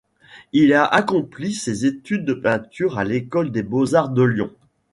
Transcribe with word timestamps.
Il 0.51 0.73
a 0.73 0.83
accompli 0.85 1.53
ses 1.53 1.85
études 1.85 2.25
de 2.25 2.33
peinture 2.33 2.97
à 2.97 3.03
l'école 3.03 3.51
des 3.51 3.61
beaux-arts 3.61 4.09
de 4.09 4.23
Lyon. 4.23 4.51